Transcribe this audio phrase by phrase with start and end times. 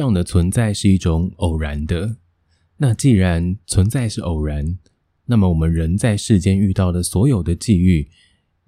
[0.00, 2.16] 这样的存在是一种偶然的。
[2.78, 4.78] 那既然存在是偶然，
[5.26, 8.08] 那么我们人在世间遇到的所有的际遇，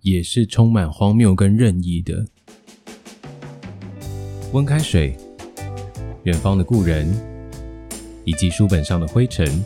[0.02, 2.26] 也是充满荒谬跟任意的。
[4.52, 5.16] 温开水、
[6.24, 7.10] 远方的故人，
[8.26, 9.64] 以及书本上的灰尘，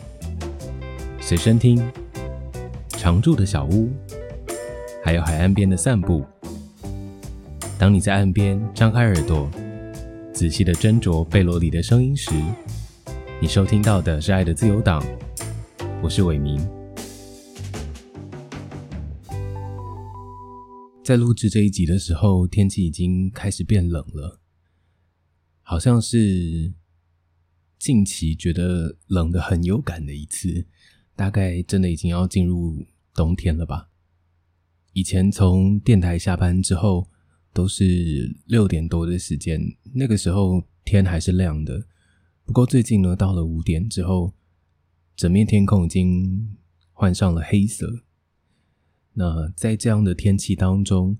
[1.19, 1.85] 随身听、
[2.91, 3.91] 常住的小屋，
[5.03, 6.23] 还有海岸边的散步。
[7.77, 9.51] 当你在岸边张开耳朵，
[10.37, 12.29] 仔细的斟酌贝罗里的声音时，
[13.41, 15.01] 你收听到的是《爱的自由党》，
[16.03, 16.59] 我是伟明。
[21.03, 24.39] 在录制这一集的时候，天气已经开始变冷了，
[25.63, 26.71] 好像是
[27.79, 30.67] 近期觉得冷的很有感的一次，
[31.15, 33.89] 大概真的已经要进入冬天了吧？
[34.93, 37.09] 以前从电台下班之后，
[37.57, 39.59] 都是六点多的时间，
[39.95, 41.87] 那个时候天还是亮的。
[42.45, 44.31] 不过最近呢，到了五点之后，
[45.15, 46.55] 整面天空已经
[46.91, 48.03] 换上了黑色。
[49.13, 51.17] 那在这样的天气当中，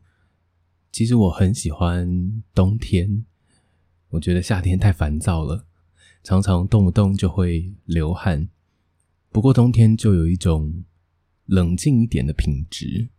[0.91, 3.25] 其实我很喜欢冬天。
[4.09, 5.65] 我觉得夏天太烦躁了，
[6.23, 8.47] 常常动不动就会流汗。
[9.31, 10.83] 不过冬天就有一种
[11.47, 13.09] 冷静一点的品质，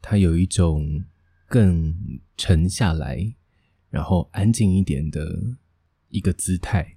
[0.00, 1.04] 它有一种
[1.50, 1.92] 更
[2.38, 3.34] 沉下来，
[3.90, 5.58] 然后安静一点的。
[6.12, 6.96] 一个姿态，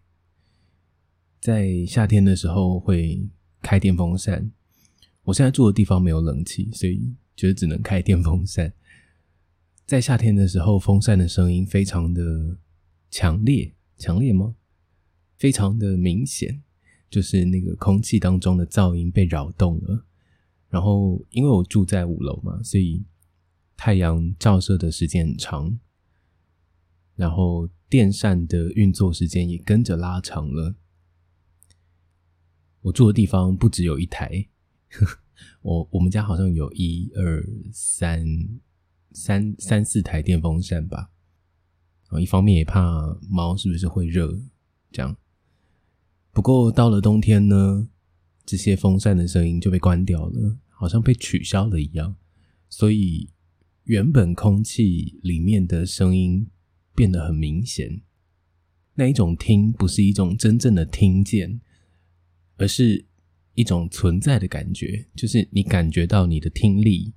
[1.39, 3.29] 在夏天的时候会
[3.61, 4.51] 开电风扇。
[5.21, 8.73] 我现在住的地方没有冷气，所以觉得只能开电风扇。
[9.85, 12.57] 在夏天的时候，风扇的声音非常的
[13.11, 14.55] 强烈，强烈吗？
[15.37, 16.63] 非常的明显，
[17.07, 20.07] 就是那个空气当中的噪音被扰动了。
[20.69, 23.05] 然后，因为我住在五楼嘛，所以
[23.77, 25.79] 太阳照射的时间很长，
[27.15, 27.69] 然后。
[27.89, 30.73] 电扇的运作时间也跟着拉长了。
[32.81, 34.47] 我住的地方不只有一台，
[35.61, 38.25] 我我们家好像有一二三
[39.11, 41.11] 三三四台电风扇吧。
[42.07, 44.39] 啊，一方面也怕猫是不是会热，
[44.91, 45.15] 这样。
[46.31, 47.87] 不过到了冬天呢，
[48.43, 52.15] 这些风扇的声音就被关掉了，好像被取消了一样。
[52.69, 53.29] 所以
[53.83, 56.47] 原本空气里面的声音。
[56.95, 58.01] 变得很明显，
[58.93, 61.59] 那一种听不是一种真正的听见，
[62.57, 63.03] 而是
[63.55, 67.11] 一种存在的感觉，就是你感觉到你的听力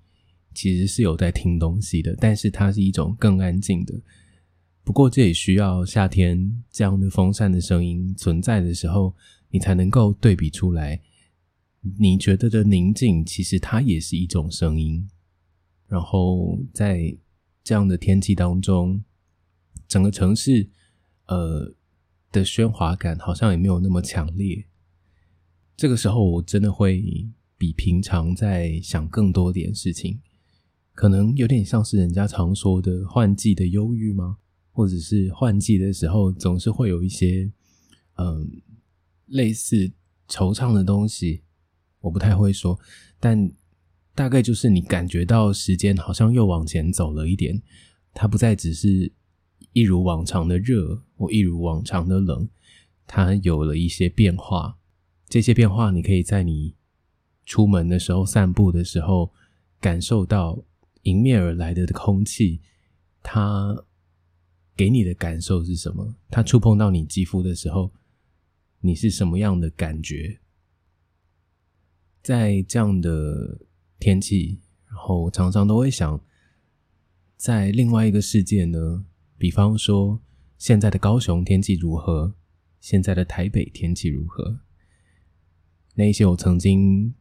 [0.55, 4.01] 其实是有在听东西的，但是它是一种更安静的。
[4.83, 9.15] 不过这也需要夏天这样的风扇的声音存在的时候，
[9.51, 10.99] 你才能够对比出来，
[11.99, 15.07] 你觉得的宁静其实它也是一种声音。
[15.87, 17.17] 然后在
[17.65, 19.03] 这样的天气当中。
[19.89, 20.69] 整个城市，
[21.27, 21.73] 呃
[22.33, 24.67] 的喧哗感好像也没有那么强烈。
[25.77, 30.21] 这个时候，我真的会比平常在想更多点事情，
[30.93, 34.39] 可能有点像是人家常说的换季的忧郁吗？
[34.73, 37.49] 或者是换季的时候总是会有一些
[38.17, 38.61] 嗯
[39.27, 39.93] 类似
[40.29, 41.43] 惆怅的东西。
[42.01, 42.77] 我不太会说，
[43.21, 43.49] 但
[44.17, 47.63] 大概就是你感觉到时间好像又往前走了一点，
[48.13, 49.13] 它不再只是。
[49.73, 52.49] 一如往常的热，或一如往常的冷，
[53.07, 54.79] 它有了一些变化。
[55.29, 56.75] 这些变化，你可以在你
[57.45, 59.31] 出门的时候、散步的时候
[59.79, 60.65] 感受到
[61.03, 62.63] 迎面而来的空气。
[63.23, 63.85] 它
[64.75, 66.15] 给你的感受是什么？
[66.31, 67.93] 它触碰到你肌肤的时候，
[68.81, 70.41] 你是什么样的感觉？
[72.23, 73.61] 在这样的
[73.99, 76.21] 天气，然后常常都会想，
[77.37, 79.05] 在另外一个世界呢？
[79.39, 80.21] 比方说，
[80.57, 82.35] 现在的高雄天气如何？
[82.81, 84.61] 现在的台北天气如何？
[85.95, 87.15] 那一些我曾经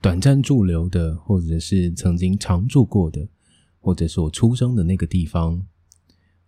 [0.00, 3.28] 短暂驻留的，或者是曾经常住过的，
[3.78, 5.66] 或者是我出生的那个地方，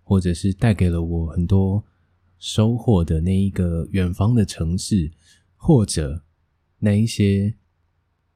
[0.02, 1.84] 或者是带给了我很多
[2.38, 5.12] 收获的那一个远方的城市，
[5.56, 6.24] 或者
[6.78, 7.54] 那一些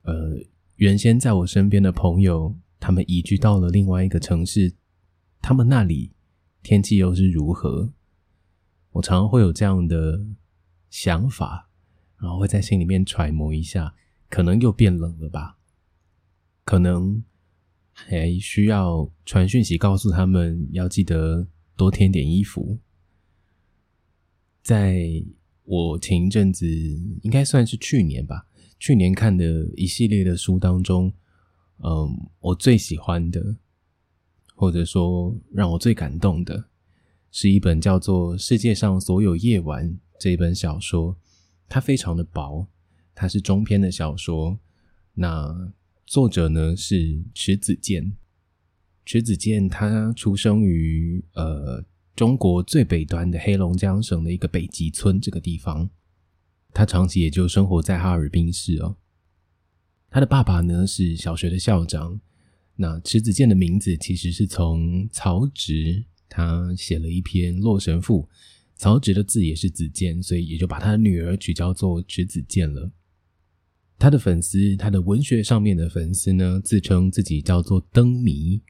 [0.02, 0.38] 呃
[0.76, 4.74] 原先在我身边的朋友，他们移居到了另外一个城市，
[5.40, 6.12] 他们那里。
[6.62, 7.92] 天气又是如何？
[8.92, 10.24] 我常常会有这样的
[10.88, 11.68] 想法，
[12.16, 13.94] 然后会在心里面揣摩一下，
[14.30, 15.58] 可能又变冷了吧？
[16.64, 17.22] 可能
[17.92, 22.78] 还需要传讯息告诉他们，要记得多添点衣服。
[24.62, 25.22] 在
[25.64, 26.66] 我前一阵子，
[27.20, 28.46] 应该算是去年吧，
[28.84, 31.10] 去年看的一系列的书当中，
[31.78, 33.56] 嗯，我最喜欢的。
[34.54, 36.66] 或者说，让我最感动的
[37.30, 39.90] 是一本叫做《世界上所有夜晚》
[40.20, 41.16] 这本小说，
[41.66, 42.68] 它非常的薄，
[43.14, 44.60] 它是中篇的小说。
[45.14, 45.72] 那
[46.04, 48.12] 作者呢是池子健，
[49.06, 51.82] 池子健他出生于呃
[52.14, 55.88] 中国最北端的黑龙江省的一个北极村这个地方，
[56.74, 58.96] 他长期也就生活在哈尔滨市哦。
[60.10, 62.20] 他的爸爸呢是小学的校长。
[62.76, 66.04] 那池子健的名字其实是从曹植。
[66.28, 68.22] 他写了一篇《洛神赋》，
[68.74, 72.90] 曹植的字也是子建，所以也就把他的女儿取叫做池子健了。
[73.96, 78.60] 他的粉丝，他的文学上面的粉丝呢，自称自己叫做灯迷。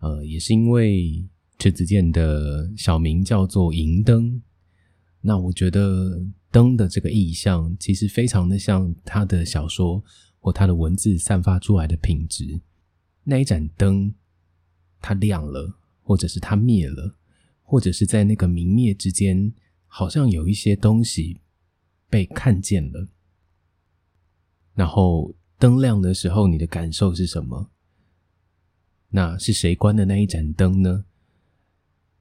[0.00, 1.26] 呃，也是因为
[1.58, 4.42] 池子健的小名叫做银灯。
[5.22, 10.04] 那我觉得灯的这个意象，其实非常的像他的小说
[10.38, 12.60] 或他的文字散发出来的品质。
[13.24, 14.14] 那一盏灯，
[15.00, 15.78] 它亮了。
[16.04, 17.14] 或者是它灭了，
[17.62, 19.54] 或者是在那个明灭之间，
[19.86, 21.40] 好像有一些东西
[22.10, 23.06] 被看见了。
[24.74, 27.70] 然后灯亮的时候，你的感受是什么？
[29.10, 31.04] 那是谁关的那一盏灯呢？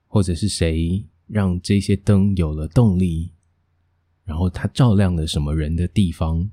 [0.06, 3.31] 或者是谁让这些灯有了动力？
[4.25, 6.50] 然后它照亮了什么人的地方？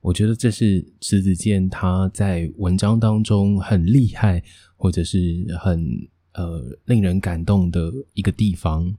[0.00, 4.42] 我觉得这是池子健他在文章当中很厉害，
[4.76, 5.82] 或者是很
[6.34, 8.94] 呃令人感动的一个地方。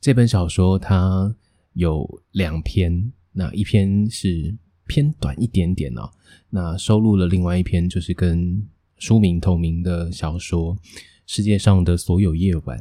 [0.00, 1.34] 这本小说它
[1.74, 4.56] 有两篇，那一篇是
[4.86, 6.10] 偏短一点点哦，
[6.48, 10.74] 那收录了另外一篇就是跟书名同名的小说
[11.26, 12.78] 《世界上的所有夜晚》。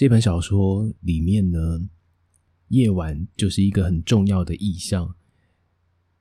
[0.00, 1.78] 这本小说里面呢，
[2.68, 5.14] 夜晚就是一个很重要的意象。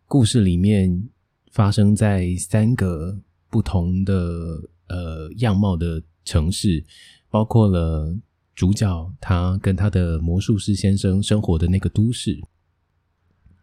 [0.06, 1.08] 故事里面
[1.54, 6.84] 发生在三个不同的呃样貌的城市，
[7.30, 8.14] 包括了
[8.54, 12.38] 主角他跟他的魔术师先生生活的那个都市，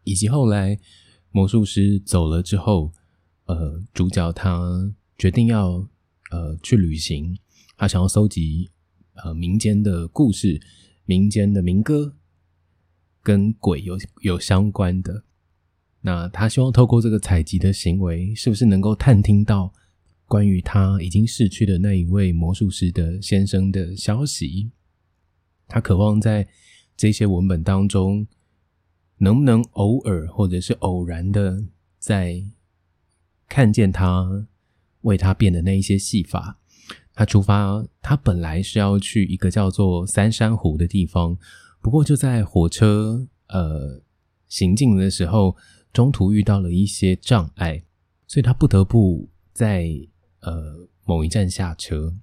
[0.04, 0.80] 以及后来
[1.30, 2.90] 魔术师走了之后，
[3.44, 5.86] 呃，主角他决定要
[6.30, 7.36] 呃去旅行，
[7.76, 8.70] 他想要搜集
[9.24, 10.60] 呃民间的故事、
[11.04, 12.16] 民间的民歌，
[13.22, 15.24] 跟鬼有有相关的。
[16.02, 19.72] 那他希望透过这个采集的行为，是不是能够探听到
[20.26, 24.70] 关于他已经逝去的那一位魔术师的先生的消息？
[25.66, 26.46] 他渴望在
[26.96, 28.26] 这些文本当中，
[29.18, 31.64] 能不能偶尔或者是偶然的，
[31.98, 32.44] 在
[33.48, 34.46] 看见他
[35.00, 36.60] 为他变的那一些戏法。
[37.16, 41.36] 他出发，他本来是要去一个叫做三山湖的地方，
[41.80, 44.00] 不过就在火车呃
[44.46, 45.56] 行进的时候。
[45.92, 47.82] 中途遇到了一些障碍，
[48.26, 49.88] 所以他不得不在
[50.40, 52.14] 呃某一站下车。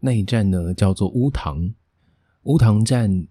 [0.00, 1.72] 那一站呢叫做乌塘，
[2.42, 3.26] 乌塘站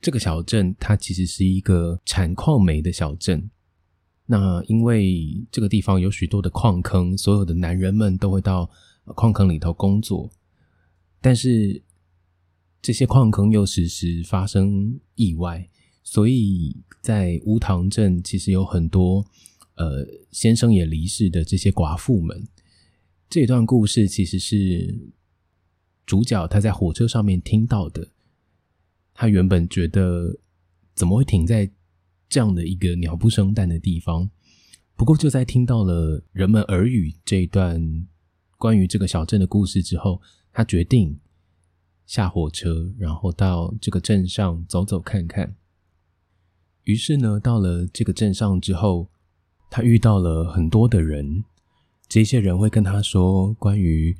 [0.00, 3.48] 这个小镇，它其实是一个产矿煤的小镇。
[4.26, 8.68] 那因为这个地方有许多的矿坑，所有的男人们都会到
[9.04, 10.30] 矿坑里头工作，
[11.20, 11.82] 但是
[12.80, 15.68] 这些矿坑又时时发生意外。
[16.04, 19.24] 所以在乌塘镇，其实有很多
[19.76, 22.46] 呃先生也离世的这些寡妇们。
[23.30, 25.12] 这段故事其实是
[26.04, 28.08] 主角他在火车上面听到的。
[29.14, 30.38] 他原本觉得
[30.94, 31.70] 怎么会停在
[32.28, 34.30] 这样的一个鸟不生蛋的地方？
[34.96, 38.06] 不过就在听到了人们耳语这一段
[38.62, 41.18] 关于这个小镇的故事之后，他决定
[42.06, 45.56] 下火车，然后到这个镇上走走看看。
[46.84, 49.08] 于是呢，到了这个镇上之后，
[49.68, 51.42] 他遇到了很多的人。
[52.06, 54.16] 这些人会跟他说关于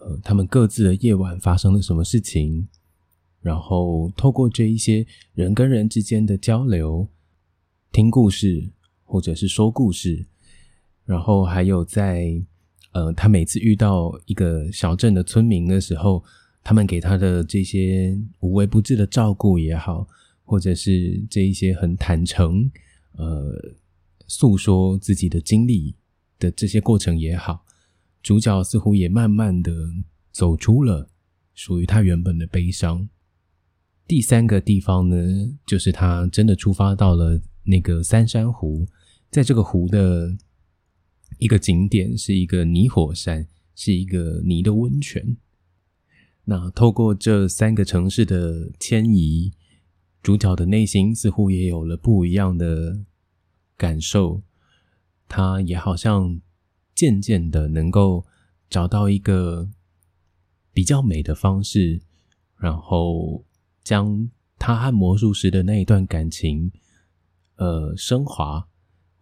[0.00, 2.66] 呃他们各自的夜晚发生了什么事情，
[3.40, 7.06] 然后透过这一些人跟人之间的交流，
[7.92, 8.70] 听故事
[9.04, 10.24] 或者是说故事，
[11.04, 12.42] 然后还有在
[12.92, 16.24] 呃他每次遇到一个小镇的村民的时候，
[16.64, 20.06] 他们给他的这些无微不至的照顾也好。
[20.44, 22.70] 或者是这一些很坦诚，
[23.12, 23.74] 呃，
[24.26, 25.94] 诉说自己的经历
[26.38, 27.64] 的这些过程也好，
[28.22, 29.72] 主角似乎也慢慢的
[30.30, 31.08] 走出了
[31.54, 33.08] 属于他原本的悲伤。
[34.06, 35.16] 第三个地方呢，
[35.64, 38.86] 就是他真的出发到了那个三山湖，
[39.30, 40.36] 在这个湖的
[41.38, 45.36] 一个景点是一个泥火山，是一个泥的温泉。
[46.44, 49.52] 那透过这三个城市的迁移。
[50.22, 53.00] 主角的内心似乎也有了不一样的
[53.76, 54.40] 感受，
[55.26, 56.40] 他也好像
[56.94, 58.24] 渐渐的能够
[58.70, 59.68] 找到一个
[60.72, 62.00] 比较美的方式
[62.56, 63.44] 然后
[63.82, 66.70] 将他和魔术师的那一段感情，
[67.56, 68.68] 呃，升华，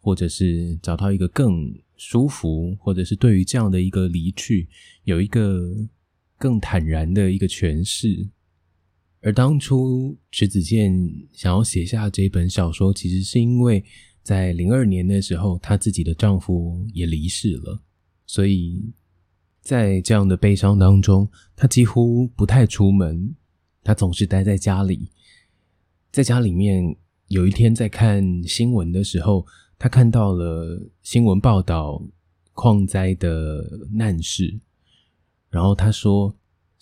[0.03, 4.67] 或者是找到一个更舒服，或者是对于这样的一个离去，
[5.05, 5.71] 有一个
[6.39, 8.27] 更坦然的一个诠释。
[9.21, 10.91] 而当初池子健
[11.31, 13.85] 想要写下这本小说，其实是因为
[14.23, 17.83] 在零二年的时候，她自己的丈夫也离世了，
[18.25, 18.83] 所以
[19.61, 23.35] 在这样的悲伤当中，她几乎不太出门，
[23.85, 25.11] 她总是待在家里。
[26.11, 26.97] 在家里面，
[27.29, 29.47] 有一天在看新闻的时候，
[29.81, 32.01] 他看到了新闻报道
[32.53, 34.61] 矿灾的难事，
[35.51, 36.33] 然后他说。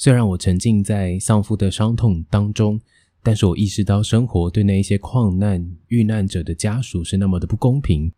[0.00, 2.80] 虽然我沉浸在丧夫的伤痛当中，
[3.20, 8.12] 但是我意识到生活对那一些矿难遇难者的家属是那么的不公平。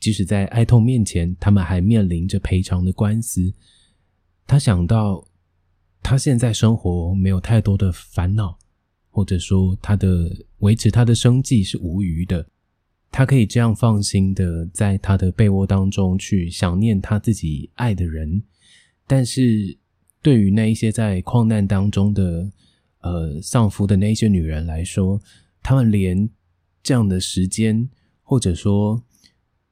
[0.00, 3.54] 即使在哀痛面前，他们还面临着赔偿的官司。
[4.44, 5.24] 他想到，
[6.02, 8.58] 他现在生活没有太多的烦恼，
[9.08, 12.44] 或者说他的维持他的生计是无余的。
[13.10, 18.42] 他可以这样放心的在他的被窝当中去想念他自己爱的人，
[19.06, 19.78] 但是。
[20.22, 22.52] 对于那一些在矿难当中的
[23.00, 25.18] 呃丧夫的那些女人来说，
[25.62, 26.28] 他们连
[26.82, 27.88] 这样的时间，
[28.22, 29.02] 或者说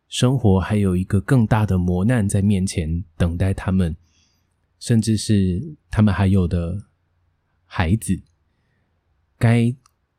[0.09, 3.95] 生活还有一个更大的磨难在面前等待他们，
[4.79, 6.83] 甚至是他们还有的
[7.67, 8.19] 孩子，
[9.39, 9.71] 该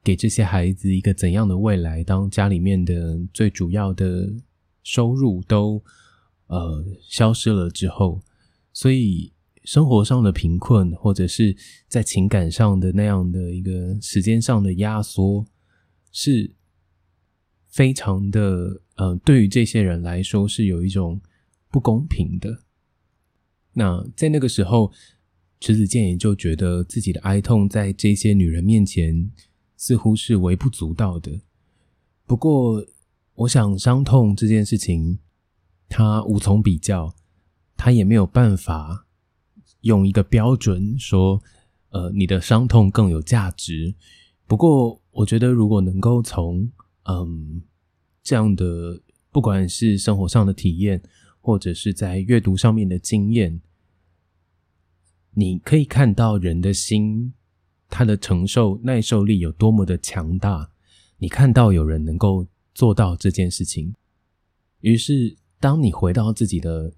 [0.03, 2.03] 给这些孩子一个怎样的未来？
[2.03, 4.32] 当家里面的最主要的
[4.84, 5.84] 收入都
[6.48, 8.22] 呃消失了之后，
[8.74, 9.32] 所以。
[9.65, 11.56] 生活上的贫困，或者是
[11.88, 15.46] 在情感上的那样的一个时间上的压缩，
[16.12, 16.56] 是
[17.68, 21.22] 非常的呃，对于这些人来说是有一种
[21.70, 22.63] 不公平的。
[23.74, 24.91] 那在那个时候，
[25.60, 29.29] 池子健也就觉得自己的哀痛在这些女人面前
[29.80, 31.40] 似乎是微不足道的。
[32.26, 32.86] 不过，
[33.34, 35.20] 我想伤痛这件事情，
[35.88, 37.16] 它无从比较，
[37.78, 39.06] 它也没有办法。
[39.82, 41.42] 用一个标准说，
[41.92, 43.96] 呃，你的伤痛更有价值。
[44.46, 46.70] 不过，我觉得如果能够从
[47.04, 47.62] 嗯
[48.22, 51.02] 这样的，不管是生活上的体验，
[51.40, 53.62] 或者是在阅读上面的经验，
[55.32, 57.34] 你可以看到人的心，
[57.89, 60.72] 他的承受耐受力有多么的强大。
[61.17, 63.93] 你看到有人能够做到这件事情，
[64.81, 66.93] 于是当你回到自己的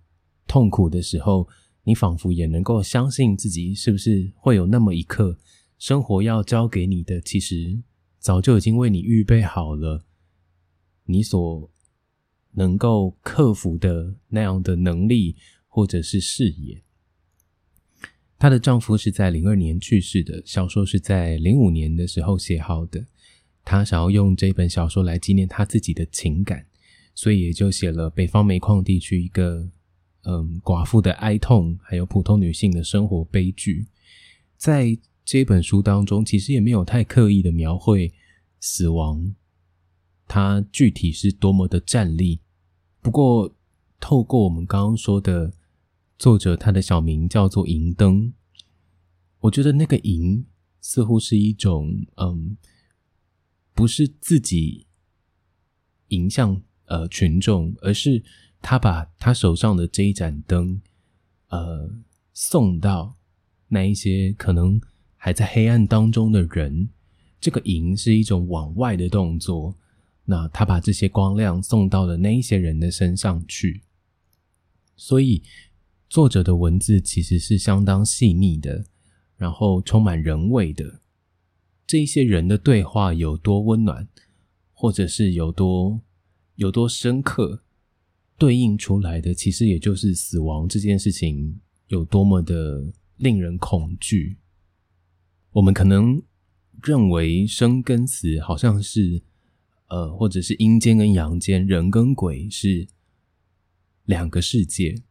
[0.47, 1.47] 痛苦的时候。
[1.83, 5.39] 你仿佛也能够相信自己，是不是会有那么一刻，
[5.79, 7.81] 生活要交给你的，其实
[8.19, 10.05] 早就已经为你预备好了，
[11.05, 11.71] 你所
[12.51, 15.35] 能够克服的那样的能力
[15.67, 16.83] 或者是视野。
[18.41, 23.05] 她的丈夫是在零二年去世的，小说是在零五年的时候写好的。
[23.63, 26.65] 她想要用这本小说来纪念她自己的情感，
[27.13, 29.69] 所以也就写了北方煤矿地区一个。
[30.23, 33.87] 嗯，寡妇的哀痛，还有普通女性的生活悲剧，
[34.55, 34.95] 在
[35.25, 38.11] 这本书当中，其实也没有太刻意的描绘
[38.59, 39.35] 死亡，
[40.27, 42.39] 它具体是多么的站立。
[43.01, 43.55] 不过，
[43.99, 45.51] 透过我们刚刚说的
[46.21, 48.31] 作者，他的小名叫做银灯，
[49.39, 50.45] 我觉得那个银
[50.79, 52.55] 似乎是一种嗯，
[53.73, 54.85] 不是自己
[56.09, 58.23] 迎向呃群众，而是。
[58.61, 60.79] 他把他手上的这一盏灯，
[61.47, 61.89] 呃，
[62.31, 63.17] 送到
[63.69, 64.79] 那一些可能
[65.15, 66.89] 还在黑暗当中的人。
[67.39, 69.75] 这个银是一种往外的动作。
[70.25, 73.81] 那他把这些光亮送到了那一些人的身上去。
[74.95, 75.41] 所以，
[76.11, 78.83] 作者的文字其实是相当细腻的，
[79.37, 80.99] 然后充满人味的。
[81.87, 84.09] 这一些人的对话有多温暖，
[84.73, 86.01] 或者是有多
[86.55, 87.63] 有多深刻。
[88.37, 94.35] 对应出来的，其实也就是死亡这件事情有多么的令人恐惧。
[95.51, 96.21] 我们可能
[96.83, 99.21] 认为生跟死好像是，
[99.87, 102.89] 呃，或者是阴间跟阳间，人跟鬼是
[104.03, 105.01] 两个世界。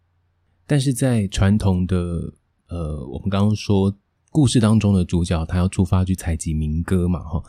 [0.70, 2.32] 但是在传统的，
[2.68, 3.92] 呃，我们刚刚说
[4.30, 7.42] 故事当中的主角，他要出发去采集民歌嘛，哈，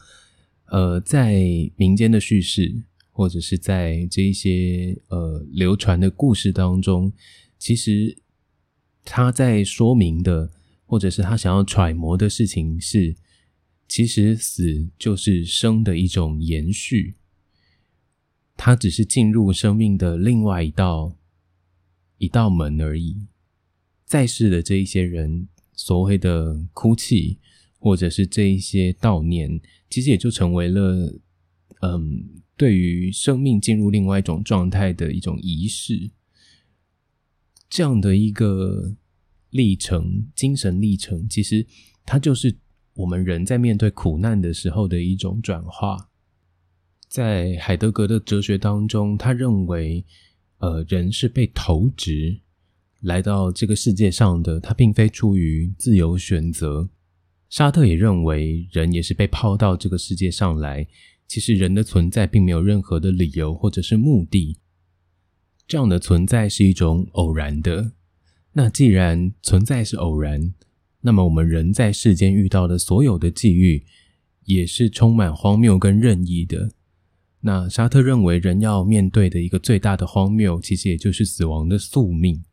[0.71, 1.35] 呃，在
[1.75, 2.83] 民间的叙事。
[3.13, 7.11] 或者是在这一些呃流传的故事当中，
[7.59, 8.17] 其实
[9.03, 10.49] 他在说明的，
[10.85, 13.13] 或者是他想要揣摩的事情是，
[13.87, 17.15] 其实死就是生的一种延续，
[18.55, 21.13] 它只是进入生命的另外一道
[22.21, 23.27] 一道门而已。
[24.05, 27.39] 在世的这一些人，所谓的哭泣，
[27.79, 29.59] 或者是这一些悼念，
[29.89, 31.19] 其实也就成为了，
[31.81, 36.11] 嗯，对于生命进入另外一种状态的一种仪式。
[37.67, 38.95] 这样的一个
[39.49, 41.65] 历程，精神历程，其实
[42.05, 42.55] 它就是
[42.93, 46.09] 我们人在面对苦难的时候的一种转化。
[47.07, 50.05] 在海德格的哲学当中，他认为，
[50.61, 52.39] 呃，人是被投掷
[53.01, 56.87] 来到这个世界上的，他并非出于自由选择。
[57.49, 60.87] 沙特也认为，人也是被抛到这个世界上来。
[61.27, 64.57] 其实，人的存在并没有任何的理由或者是目的。
[65.67, 67.93] 这样的存在是一种偶然的。
[68.53, 70.53] 那既然存在是偶然，
[71.01, 73.83] 那么我们人在世间遇到的所有的际遇，
[74.45, 76.71] 也是充满荒谬跟任意的。
[77.41, 82.43] 那沙特认为，人要面对的一个最大的荒谬，其实也就是死亡的宿命。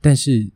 [0.00, 0.50] 但是，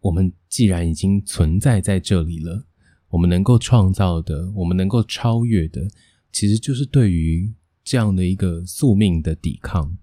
[0.00, 2.66] 我们既然已经存在在这里了。
[3.08, 5.86] 我们能够创造的，我们能够超越的，
[6.32, 7.52] 其实就是对于
[7.84, 9.98] 这样的一个宿命的抵抗。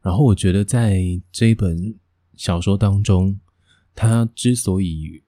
[0.00, 1.94] 然后，我觉得在这一本
[2.34, 3.38] 小说当中，
[3.94, 5.22] 它之所以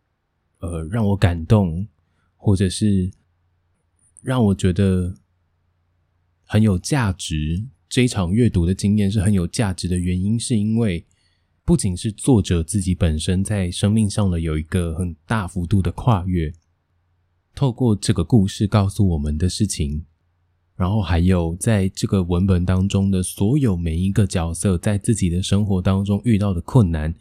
[0.61, 1.87] 呃让我感动，
[2.35, 3.13] 或者是
[4.23, 5.15] 让我觉得
[6.53, 11.07] 很有价值，这一场阅读的经验是很有价值的原因，是因为。
[11.65, 16.53] 不仅是作者自己本身在生命上的有一个很大幅度的跨越，
[17.55, 20.05] 透过这个故事告诉我们的事情，
[20.77, 27.15] 然后还有在这个文本当中的所有每一个角色在自己的生活当中遇到的困难，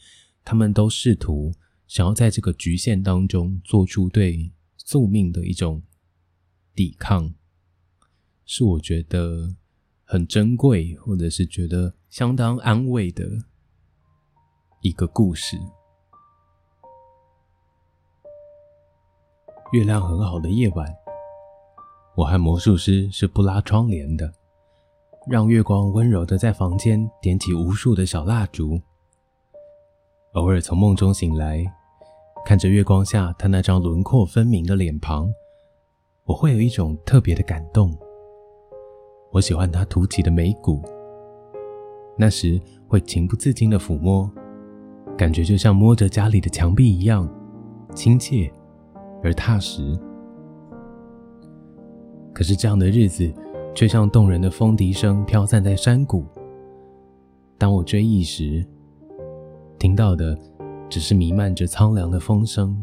[0.43, 1.53] 他们都试图
[1.87, 5.81] 想要在这个局限当中做出对宿命的一种
[6.75, 7.33] 抵抗，
[8.53, 9.55] 是我觉得
[10.03, 13.23] 很珍贵，或者是觉得相当安慰的。
[14.81, 15.57] 一个故事。
[19.71, 20.85] 月亮很好的夜晚，
[22.17, 24.29] 我和魔术师是不拉窗帘的，
[25.29, 28.81] 让月光温柔的在房间点起无数的小蜡烛。
[30.33, 31.63] 偶尔从梦中醒来，
[32.45, 35.33] 看着月光下他那张轮廓分明的脸庞，
[36.25, 37.97] 我会有一种特别的感动。
[39.31, 40.81] 我喜欢他凸起的眉骨，
[42.17, 44.29] 那时会情不自禁的抚摸。
[45.17, 47.29] 感觉就像摸着家里的墙壁一样
[47.93, 48.51] 亲切
[49.23, 49.97] 而踏实。
[52.33, 53.31] 可是这样的日子
[53.75, 56.25] 却像动人的风笛声飘散在山谷。
[57.57, 58.65] 当我追忆时，
[59.77, 60.35] 听到的
[60.89, 62.75] 只是弥漫着苍凉的风声。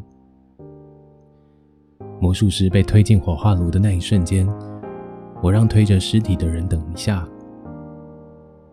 [2.20, 4.46] 魔术师被推进火化炉的那一瞬间，
[5.42, 7.28] 我让推着尸体的人等一下。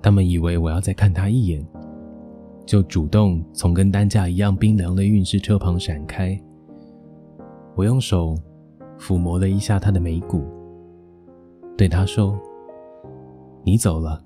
[0.01, 1.65] 他们以为我要再看他一眼。
[2.65, 6.35] 就主动从跟担架一样冰凉的运尸车旁闪开。
[7.75, 8.35] 我用手
[8.97, 10.43] 抚摸了一下他的眉骨，
[11.77, 12.35] 对他说
[13.63, 14.19] ：“你走了，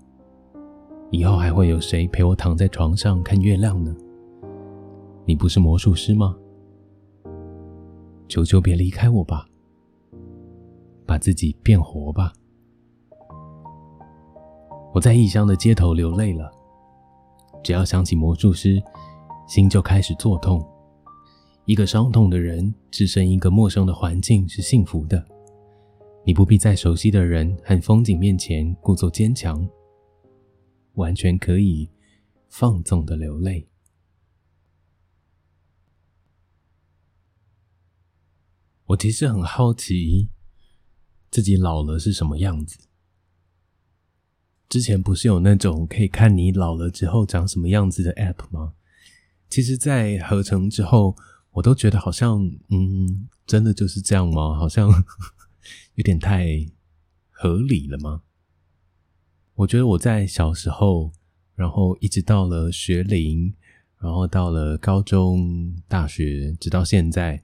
[1.11, 3.93] 以后还会有谁陪我躺在床上看月亮呢？
[5.25, 6.33] 你不是魔术师吗？
[8.29, 9.48] 求求别离开我吧，
[11.09, 12.31] 把自己变活吧。”
[14.93, 16.51] 我在异乡的街头流泪了。
[17.63, 18.81] 只要想起魔术师，
[19.47, 20.63] 心就开始作痛。
[21.65, 25.23] 一个伤痛的人置身一个陌生的环境是幸福的，
[26.25, 29.67] 你不必在熟悉的人和风景面前故作坚强，
[30.93, 31.89] 完全可以
[32.47, 33.67] 放纵的流泪。
[38.85, 40.29] 我其实很好奇，
[41.31, 42.77] 自己老了是什么样子。
[44.67, 48.73] 之前不是有那种可以看你老了之后长什么样子的 App 吗？
[49.49, 51.15] 其实，在合成之后，
[51.51, 52.39] 我都觉得好像，
[52.69, 54.55] 嗯，真的就是这样吗？
[54.55, 54.87] 好像
[55.95, 56.67] 有点太
[57.31, 58.21] 合理了吗？
[59.55, 61.11] 我觉得我在小时候，
[61.55, 63.51] 然后一直到了学龄，
[63.97, 67.43] 然后到了高中、大学，直到现在，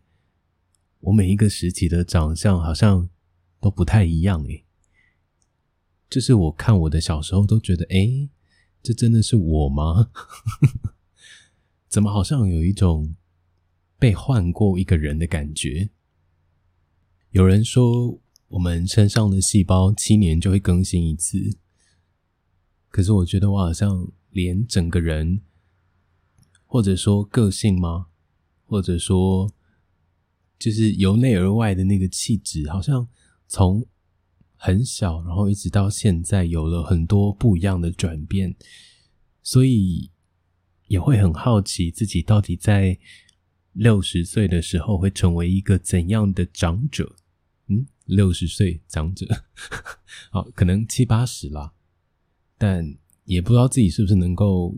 [1.00, 3.10] 我每一个时期的长相好像
[3.66, 4.64] 都不太一样诶。
[6.08, 8.30] 就是我看我的小时候都觉得，哎，
[8.84, 10.12] 这真的是我吗？
[11.90, 13.16] 怎么好像有一种
[13.98, 15.90] 被换过一个人的感觉？
[17.32, 21.58] 有人说我们身上的细胞七年就会更新一次，
[22.90, 25.42] 可是我觉得我好像连整个人，
[26.68, 28.10] 或者说个性吗？
[28.64, 29.52] 或者说
[30.60, 33.08] 就是由内而外的那个气质，好像
[33.48, 33.86] 从。
[34.58, 38.56] 很小，然后一直到现在有了很多不一样的转变，
[39.44, 40.10] 所以
[40.88, 42.98] 也会很好奇自己到底在
[43.74, 47.16] 六十岁的时候会成为一个怎样的长者？
[47.68, 49.28] 嗯，六十岁长者，
[50.32, 51.74] 好，可能七八十啦，
[52.58, 54.76] 但也不知道自己是不是能够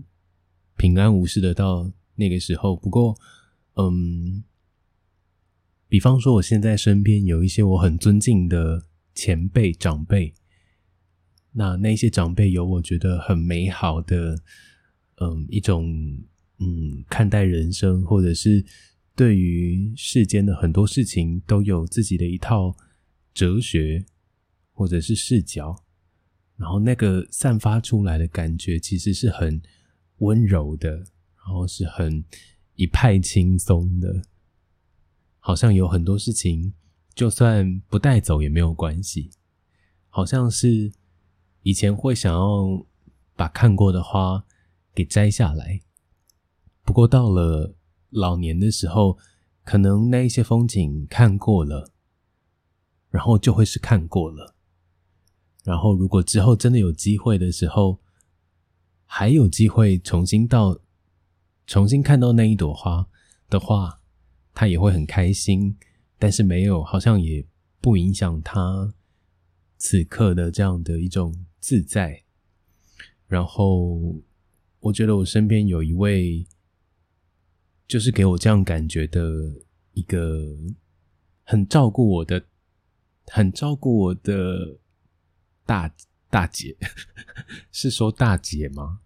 [0.75, 2.75] 平安无事的到那个时候。
[2.75, 3.17] 不过，
[3.75, 4.43] 嗯，
[5.87, 10.33] 比方说，我现在身边有一些我很尊敬的前辈长辈，
[11.51, 14.41] 那那些长辈有我觉得很美好的，
[15.17, 16.23] 嗯，一种。
[16.59, 18.65] 嗯，看待人生，或者是
[19.15, 22.75] 对于世间的很多事情，都有自己的一套
[23.31, 24.03] 哲学，
[24.71, 25.75] 或者是视角。
[26.55, 29.61] 然后那个散发出来的感觉，其实是很
[30.17, 32.25] 温柔的，然后是很
[32.73, 34.23] 一派轻松的，
[35.47, 36.73] 好像有很多事情，
[37.15, 39.31] 就算不带走也没有关系。
[40.09, 40.91] 好像是
[41.61, 42.85] 以前会想要
[43.33, 44.43] 把看过的花
[44.93, 45.79] 给摘下来。
[46.83, 47.73] 不过到了
[48.09, 49.17] 老年的时候，
[49.63, 51.93] 可能那一些风景看过了，
[53.09, 54.53] 然后就会是看过了。
[55.63, 58.01] 然后如果之后真的有机会的时候，
[59.05, 60.81] 还有机会重新到、
[61.65, 63.07] 重新看到那一朵花
[63.49, 63.96] 的话，
[64.57, 65.77] 他也会很开心。
[66.17, 67.45] 但是没有，好像也
[67.79, 68.91] 不影响他
[69.77, 72.23] 此刻的这样的一种自在。
[73.27, 74.15] 然后
[74.79, 76.47] 我觉得我身边有一位。
[77.87, 79.21] 就是给我这样感觉的
[79.93, 80.45] 一个
[81.45, 82.43] 很照顾我的、
[83.27, 84.77] 很照顾我的
[85.65, 85.95] 大
[86.29, 86.75] 大姐，
[87.71, 88.99] 是说大姐吗？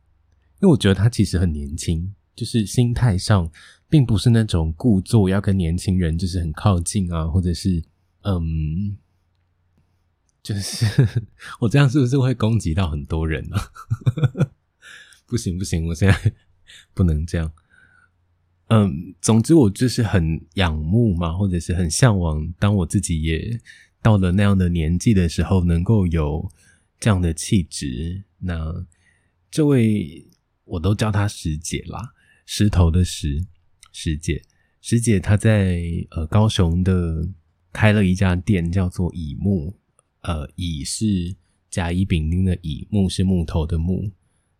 [0.59, 3.51] 因为我觉得她其实很年轻，就是心态上
[3.91, 7.83] 并不是那种故作要跟年轻人就是很靠近啊，或者是
[8.21, 8.97] 嗯，
[10.41, 10.85] 就是
[11.59, 13.57] 我这样是不是会攻击到很多人呢？
[15.27, 16.33] 不行不行，我现在
[16.93, 17.51] 不能这样。
[18.67, 23.59] 嗯，总之我就是很仰慕嘛，或者是很向往，当我自己也
[24.01, 26.49] 到了那样的年纪的时候，能够有
[26.97, 28.23] 这样的气质。
[28.39, 28.85] 那
[29.49, 30.25] 这位
[30.63, 32.13] 我都叫她石姐啦，
[32.45, 33.45] 石头的石，
[33.91, 34.41] 师姐，
[34.81, 37.27] 师姐她在呃高雄的
[37.71, 39.73] 开了一家店，叫做乙木，
[40.21, 41.35] 呃乙是
[41.69, 44.11] 甲乙丙丁的乙，木是木头的木。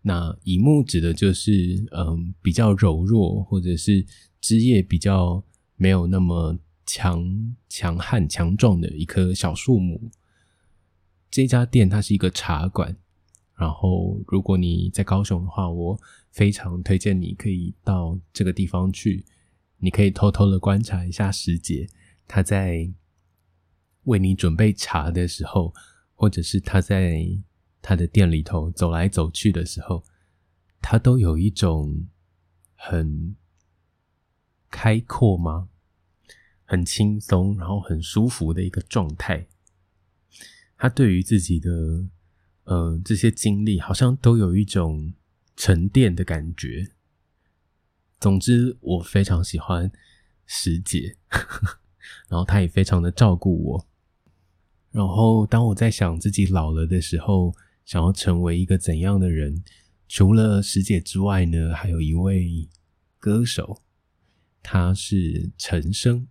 [0.04, 4.06] 那乙木指的就是，嗯，比较柔弱，或者是
[4.39, 5.44] 枝叶比较
[5.76, 10.10] 没有那么强强悍、强壮的一棵小树木。
[11.30, 12.98] 这家店它是一个茶馆，
[13.56, 16.00] 然后如果你在高雄的话，我
[16.32, 19.26] 非常推荐你可以到这个地方去，
[19.78, 21.88] 你可以偷偷的观察一下师姐，
[22.28, 22.91] 她在
[24.04, 25.74] 为你准备茶的时候，
[26.15, 27.41] 或者是他在。
[27.84, 30.04] 他的店里头走来走去的时候，
[30.84, 32.08] 他都有一种
[32.76, 33.36] 很
[34.70, 35.67] 开阔吗？
[36.63, 39.48] 很轻松，然后很舒服的一个状态。
[40.78, 42.08] 他对于自己的
[42.65, 45.12] 呃这些经历，好像都有一种
[45.56, 46.92] 沉淀的感觉。
[48.20, 49.92] 总之，我非常喜欢
[50.46, 51.18] 师姐，
[52.30, 53.88] 然后她也非常的照顾我。
[54.92, 59.64] 然后，当我在想自己老了的时候，想要成为一个怎样的人？
[60.08, 62.70] 除了师姐之外呢，还有一位
[63.18, 63.82] 歌手，
[64.62, 66.28] 他是陈升，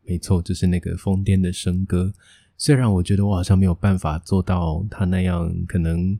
[0.00, 2.14] 没错，就是那个疯癫的升哥。
[2.56, 6.18] 虽然我觉得我好像没有办法做到他那样，可能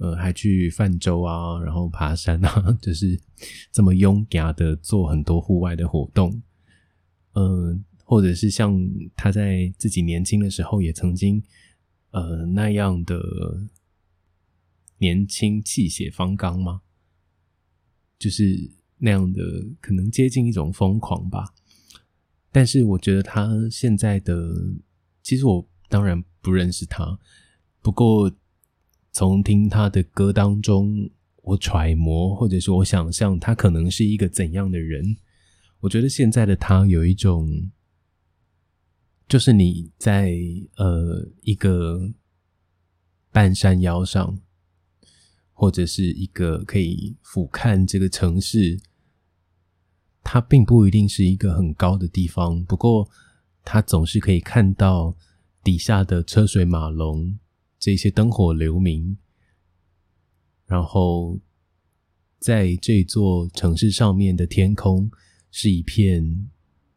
[0.00, 3.18] 呃还去泛舟啊， 然后爬山啊， 就是
[3.70, 6.42] 这么勇敢的做很多户外的活动。
[7.34, 8.76] 嗯，或者是像
[9.14, 11.40] 他在自己年轻的时候也曾经
[12.10, 13.16] 呃那样的。
[15.02, 16.82] 年轻气血方刚吗？
[18.18, 19.42] 就是那样的，
[19.80, 21.54] 可能接近一种疯狂吧。
[22.52, 24.52] 但是我觉得他现在的，
[25.22, 27.18] 其实我当然不认识他，
[27.80, 28.30] 不过
[29.20, 31.10] 从听他的歌当中，
[31.42, 35.14] 我揣摩或者说我想象他可能是一个怎样的人。
[35.80, 37.70] 我觉得现在的他有一种，
[39.28, 40.32] 就是你在
[40.76, 42.10] 呃一个
[43.30, 44.40] 半山腰上。
[45.52, 48.80] 或者是一个可以俯瞰这个城市，
[50.22, 53.06] 它并不一定是一个很高的地方，不过
[53.62, 55.14] 他总是可以看到
[55.62, 57.38] 底下的车水马龙，
[57.80, 59.16] 这些灯火流明，
[60.66, 61.40] 然后
[62.38, 65.10] 在这座城市上面的天空
[65.50, 66.48] 是一片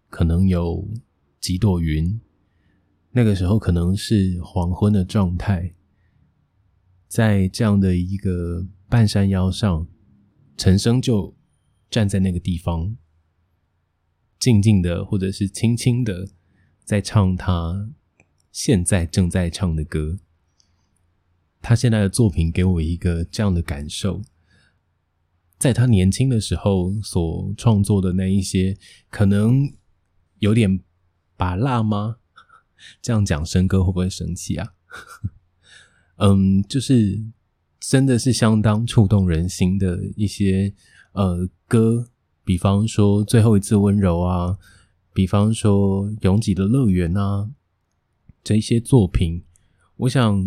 [0.10, 0.88] 可能有
[1.40, 2.20] 几朵云，
[3.12, 5.74] 那个时候可能是黄昏的状态。
[7.08, 9.88] 在这样的一个半山腰上，
[10.58, 11.34] 陈升就
[11.90, 12.98] 站在那个地方。
[14.38, 16.28] 静静的或者是轻轻的
[16.84, 17.94] 在唱他
[18.52, 20.20] 现在正在唱的歌。
[21.64, 24.22] 他现在的作品给我一个这样的感受，
[25.58, 28.78] 在他年轻的时候所创作的那一些，
[29.10, 29.74] 可能
[30.40, 30.82] 有点
[31.38, 32.18] 把辣吗？
[33.02, 34.74] 这样讲，生哥会不会生气啊？
[36.20, 37.24] 嗯，就是
[37.80, 40.74] 真的是相当触动人心的一些
[41.14, 42.10] 呃歌，
[42.44, 44.58] 比方说最后一次温柔啊，
[45.14, 47.50] 比方说拥挤的乐园啊，
[48.44, 49.46] 这些作品，
[49.96, 50.46] 我想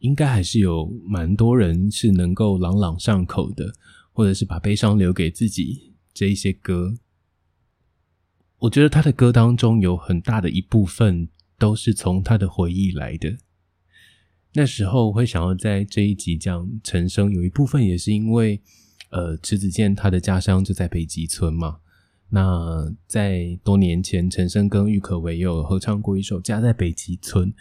[0.00, 3.72] 应该还是有蛮多人是能够朗朗上口的，
[4.12, 6.94] 或者是把悲伤留给自己这一些歌。
[8.58, 13.38] 我觉得他的歌当中有很大的一部分都是从他的回忆来的。
[14.52, 18.60] 那时候会想要在这一集讲陈升，有一部分也是因为，
[19.10, 21.78] 呃，池子健他的家乡就在北极村嘛。
[22.30, 27.52] 那在多年前，陈升跟郁可唯有合唱过一首《家在北极村》，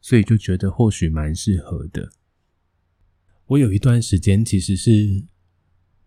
[0.00, 2.10] 所以就觉得或许蛮适合的。
[3.46, 5.24] 我有一段时间其实是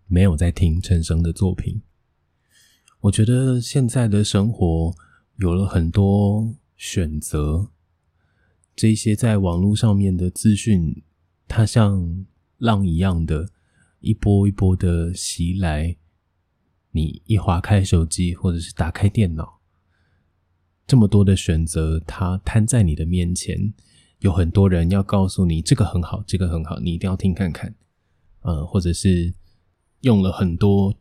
[0.08, 1.82] 没有在听陈升的作品，
[3.02, 4.96] 我觉得现在的生活
[5.38, 7.70] 有了很多选择。
[8.76, 11.04] 这些在网络上面的资讯，
[11.48, 12.26] 它像
[12.58, 13.50] 浪一样的，
[14.00, 15.98] 一波一波的袭来。
[16.96, 19.60] 你一划开手机，或者是打开电脑，
[20.86, 23.74] 这么多的选择，它摊在你的面前，
[24.20, 27.74] 有很多人要告诉你这个很好，这个很好，你一定要听看看。
[28.42, 29.34] 呃，或者是
[30.02, 30.94] 用了很多，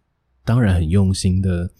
[0.45, 1.73] 当然很用心的，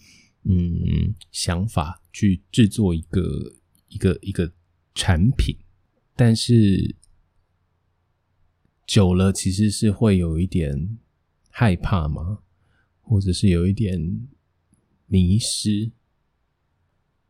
[0.43, 3.53] 嗯，想法去制作一个
[3.87, 4.51] 一个一个
[4.93, 5.55] 产品。
[6.15, 6.95] 但是
[8.85, 10.97] 久了，其实是会有一点
[11.49, 12.39] 害怕吗？
[13.01, 14.27] 或者是有一点
[15.07, 15.91] 迷失？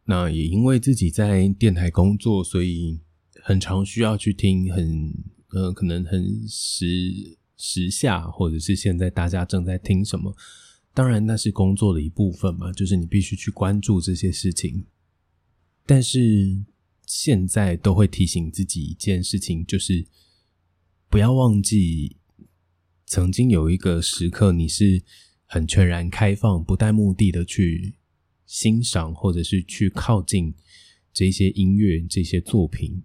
[0.05, 2.99] 那也因为自己在电台工作，所以
[3.41, 5.13] 很常需要去听很
[5.49, 10.35] 呃，可能很时时下，或者是现在大家正在听什么。
[10.93, 14.85] 当然，那是工作的一部分嘛，就是你必须去关注这些事情。
[15.85, 16.63] 但是。
[17.05, 20.07] 现在都会提醒自己一件事情，就是
[21.09, 22.15] 不要忘记
[23.05, 25.03] 曾经有一个时刻，你是
[25.45, 27.95] 很全然开放、不带目的的去
[28.45, 30.53] 欣赏，或者是去靠近
[31.11, 33.03] 这些音乐、这些作品。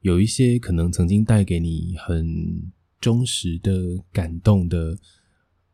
[0.00, 4.98] 有一些可能曾经带给你很忠实的感动的，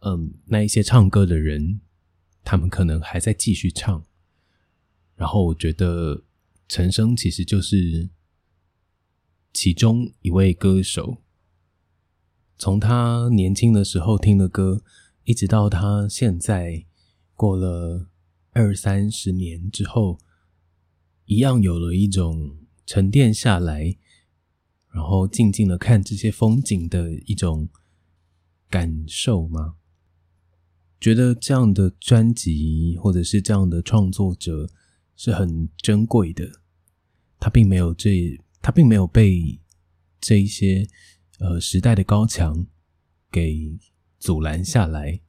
[0.01, 1.81] 嗯，那一些唱歌的人，
[2.43, 4.05] 他们可能还在继续唱。
[5.17, 6.25] 然后我觉得。
[6.67, 8.09] 陈升其实就是
[9.53, 11.19] 其中一位歌手，
[12.57, 14.83] 从他年轻的时候听的歌，
[15.25, 16.87] 一直到他现在
[17.35, 18.09] 过了
[18.55, 20.19] 二三十年之后，
[21.27, 23.99] 一样有了一种沉淀下来，
[24.91, 27.69] 然后静静的看这些风景的一种
[28.71, 29.75] 感受吗？
[30.99, 34.71] 觉得这样的专辑或者是这样的创作者。
[35.17, 36.61] 是很珍贵的，
[37.39, 39.61] 他并没有这，他并没有被
[40.21, 40.89] 这一些
[41.39, 42.67] 呃时代的高墙
[43.31, 43.79] 给
[44.19, 45.21] 阻拦下来，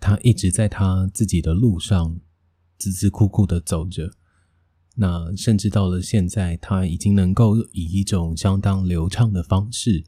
[0.00, 2.22] 他一直在他自己的路上
[2.82, 4.10] 孜孜酷酷的走着。
[4.96, 10.04] 那甚至到了现在，他已经能够以一种相当流畅的方式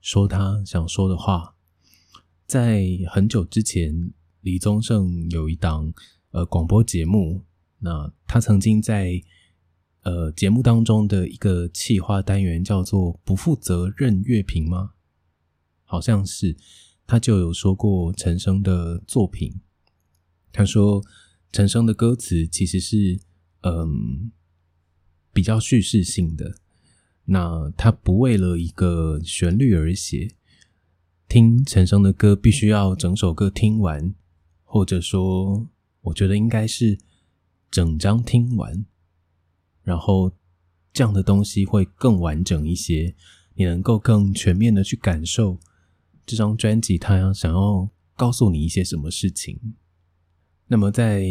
[0.00, 1.54] 说他想说的话。
[2.46, 5.92] 在很久之前，李宗盛有一档
[6.30, 7.44] 呃广播节目。
[7.78, 9.22] 那他曾经在
[10.02, 14.92] 呃节目当中的一个企划单元叫做“不负责任乐评”吗？
[15.84, 16.56] 好像是
[17.06, 19.60] 他就有说过陈升的作品。
[20.50, 21.02] 他说
[21.54, 23.20] 陈升的歌词其实是
[23.62, 24.30] 嗯
[25.32, 26.56] 比较叙事性的。
[27.26, 30.34] 那他不为了一个旋律而写，
[31.28, 34.12] 听陈升的歌必须要整首歌听完，
[34.64, 35.68] 或者说，
[36.02, 36.98] 我觉得应该是。
[37.70, 38.86] 整张听完，
[39.82, 40.30] 然后
[40.92, 43.16] 这样的东西会更完整一些，
[43.54, 45.58] 你能够更全面的去感受
[46.24, 49.74] 这张专辑，他想要告诉你一些什么事情。
[50.74, 51.24] 那么在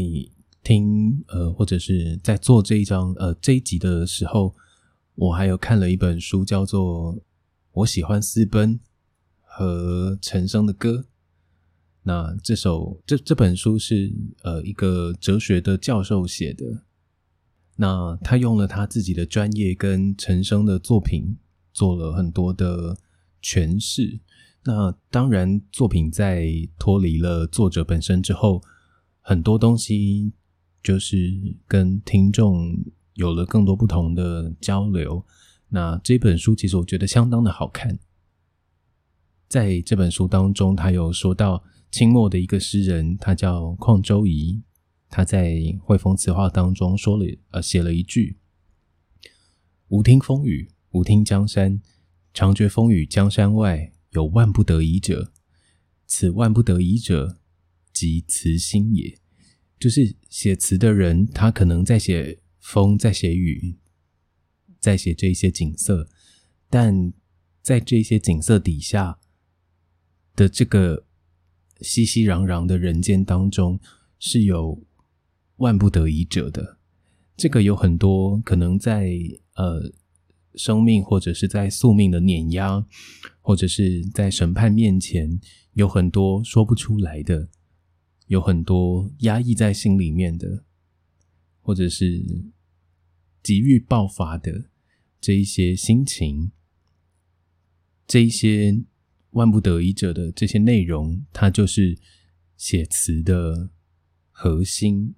[0.63, 4.55] 听呃或者是在做这一张呃这一集的时候，
[5.15, 7.13] 我还有看了一本书，叫做
[7.73, 8.79] 《我喜欢私奔》
[9.41, 11.03] 和陈升的歌。
[12.03, 16.85] 那这首这这本书是呃一个哲学的教授写的，
[17.75, 21.35] 那他用了他自己的专业跟陈升的作品
[21.73, 22.97] 做了很多的
[23.41, 24.21] 诠释。
[24.63, 26.47] 那当然，作品在
[26.79, 28.63] 脱离了作者本身之后，
[29.25, 30.33] 很多东西
[30.83, 31.33] 就是
[31.65, 32.77] 跟听众
[33.13, 35.25] 有了更多不同的交流。
[35.69, 37.97] 那这本书其实我觉得相当的好看。
[39.47, 44.61] 在这本书当中，他有说到清末的一个诗人，他叫邝周颐，
[45.09, 48.39] 他在《汇丰词话》当中说了，呃，写了一句
[49.87, 51.81] ：“无听风雨，无听江山，
[52.33, 55.31] 常觉风雨江山外有万不得已者。
[56.05, 57.37] 此万不得已者，
[57.93, 59.17] 即词心也。”
[59.79, 63.77] 就是写词的人，他可能在写风，在写雨。
[64.79, 66.09] 在写这些景色，
[66.69, 67.13] 但
[67.61, 69.17] 在这些景色底下
[70.35, 71.05] 的这个
[71.79, 73.79] 熙熙攘攘的人间当中，
[74.19, 74.85] 是有
[75.55, 76.79] 万不得已者的。
[77.37, 79.17] 这个有很多可能在
[79.55, 79.93] 呃
[80.55, 82.85] 生命或者是在宿命的碾压，
[83.39, 85.39] 或者是在审判面前，
[85.75, 87.47] 有很多说不出来的，
[88.27, 90.63] 有很多压抑在心里面的，
[91.61, 92.23] 或者是
[93.41, 94.69] 急于爆发的。
[95.21, 96.51] 这一些心情，
[98.05, 98.83] 这一些
[99.29, 101.97] 万不得已者的这些内容，它就是
[102.57, 103.69] 写词的
[104.31, 105.15] 核心。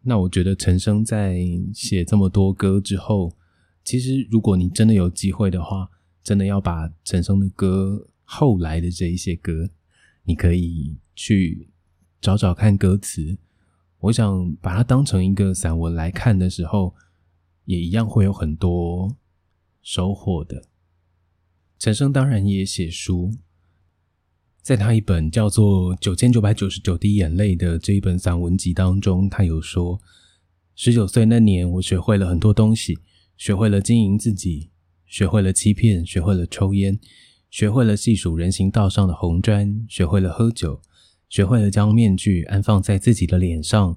[0.00, 1.38] 那我觉得陈升在
[1.74, 3.36] 写这么多歌之后，
[3.84, 5.90] 其实如果你真的有机会的话，
[6.22, 9.68] 真的要把陈升的歌后来的这一些歌，
[10.24, 11.68] 你可以去
[12.20, 13.38] 找找看歌词。
[14.00, 16.94] 我想把它当成一个散文来看的时候。
[17.68, 19.14] 也一样会有很多
[19.82, 20.64] 收获的。
[21.78, 23.34] 陈升当然也写书，
[24.62, 30.00] 在他一本叫做《九千九百九十九滴眼泪》的这一本散文集当中，他有说：
[30.74, 32.98] 十九岁那年，我学会了很多东西，
[33.36, 34.70] 学会了经营自己，
[35.04, 36.98] 学会了欺骗，学会了抽烟，
[37.50, 40.80] 学会了细数人行道上的红砖，学会了喝酒，
[41.28, 43.96] 学会了将面具安放在自己的脸上，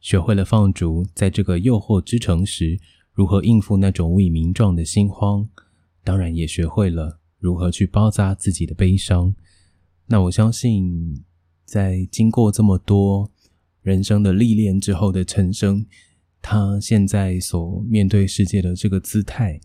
[0.00, 2.78] 学会了放逐在这个诱惑之城时。
[3.14, 5.46] 如何应付那种无以名状的心慌？
[6.02, 9.34] 当然也学会了如何去包扎自己的悲伤。
[10.06, 11.22] 那我相信，
[11.66, 13.30] 在经过这么多
[13.82, 15.84] 人生的历练之后的陈升，
[16.40, 19.60] 他现在所面对世界的这个姿态，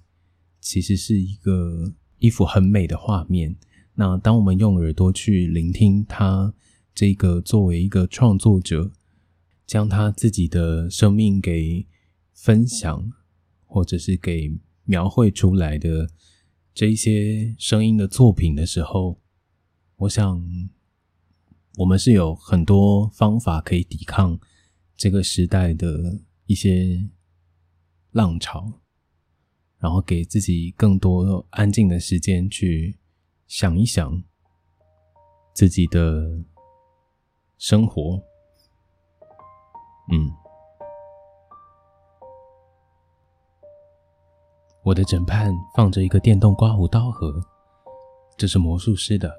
[0.59, 3.55] 其实是一个一幅很美的画面。
[3.95, 6.53] 那当我们用耳朵去聆听他
[6.97, 8.91] 这个作为一个创作者，
[9.67, 11.85] 将他自己的生命给
[12.33, 13.13] 分享。
[13.69, 14.49] 或者是给
[14.85, 16.09] 描绘出来的
[16.73, 19.19] 这一些声音的作品的时候，
[19.97, 20.41] 我想
[21.75, 24.39] 我们是有很多方法可以抵抗
[24.95, 27.09] 这个时代的一些
[28.11, 28.79] 浪潮，
[29.79, 32.97] 然后给自己更多安静的时间去
[33.47, 34.23] 想一想
[35.53, 36.41] 自己的
[37.57, 38.21] 生活，
[40.11, 40.31] 嗯。
[44.83, 47.33] 我的枕畔放着一个电动刮胡刀盒，
[48.37, 49.33] 这是魔术师的。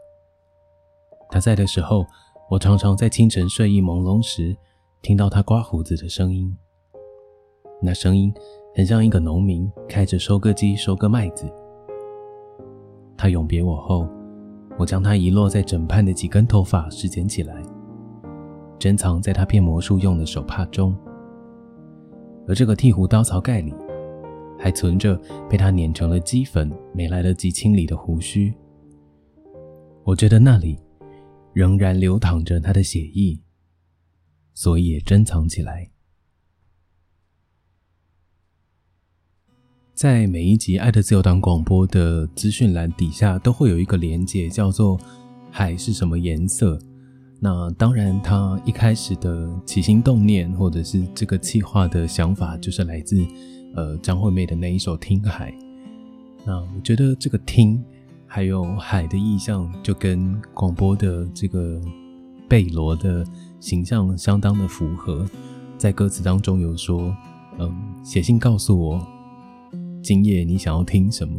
[1.30, 2.04] 他在的时候，
[2.50, 4.56] 我常常在清晨睡意朦胧时
[5.00, 6.54] 听到他刮胡子的声音。
[7.80, 8.34] 那声音
[8.74, 11.48] 很像一个农民开着收割机收割麦子。
[13.16, 14.08] 他永别我后，
[14.76, 17.62] 我将他遗落在枕畔的几根头发拾捡起来，
[18.78, 20.96] 珍藏在他变魔术用的手帕中。
[22.46, 23.74] 而这个剃胡刀槽盖里。
[24.60, 25.16] 还存着
[25.48, 28.52] 被他碾成了齑粉、没来得及清理的胡须。
[30.02, 30.76] 我觉得那里
[31.52, 33.38] 仍然流淌着他的血液，
[34.54, 35.88] 所以也珍藏起来。
[39.94, 44.98] 在每一集《爱的自由党》广播的资讯栏底下，都会有一个连接，叫做
[45.52, 46.80] “海是什么颜色”。
[47.40, 53.24] 那当然，他一开始的起心动念，或者是这个计划的想法，就是来自。
[53.76, 55.52] 呃，张惠妹的那一首《听海》，
[56.44, 57.80] 那我觉得这个“听”
[58.26, 61.80] 还有“海”的意象，就跟广播的这个
[62.48, 63.24] 贝罗的
[63.60, 65.24] 形象相当的符合。
[65.76, 67.14] 在歌词当中有说
[67.60, 69.06] ：“嗯，写信告诉我，
[70.02, 71.34] 今夜你想要听什么，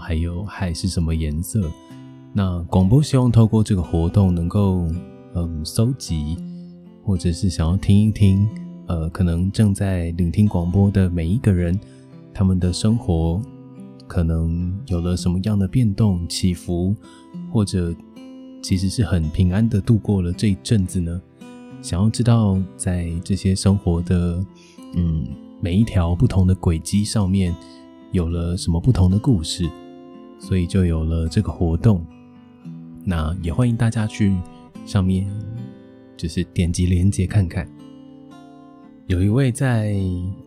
[0.00, 1.70] 还有海是什么颜色。”
[2.32, 4.88] 那广播希望透过这个活动，能够
[5.34, 6.36] 嗯搜集，
[7.04, 8.48] 或者是想要听一听。
[8.88, 11.78] 呃，可能正在聆听广播的每一个人，
[12.34, 13.40] 他们的生活
[14.06, 16.94] 可能有了什么样的变动、起伏，
[17.50, 17.94] 或者
[18.60, 21.22] 其实是很平安的度过了这一阵子呢？
[21.80, 24.44] 想要知道在这些生活的
[24.94, 25.26] 嗯
[25.60, 27.54] 每一条不同的轨迹上面
[28.10, 29.68] 有了什么不同的故事，
[30.38, 32.04] 所以就有了这个活动。
[33.04, 34.36] 那也欢迎大家去
[34.84, 35.26] 上面
[36.16, 37.68] 就是点击链接看看。
[39.06, 39.94] 有一位在